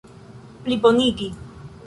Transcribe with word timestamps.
plibonigi 0.63 1.29